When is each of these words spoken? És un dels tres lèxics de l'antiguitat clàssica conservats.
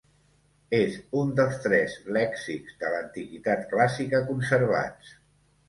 És 0.77 0.95
un 1.19 1.33
dels 1.39 1.59
tres 1.65 1.99
lèxics 2.17 2.81
de 2.81 2.91
l'antiguitat 2.95 3.71
clàssica 3.77 4.25
conservats. 4.33 5.17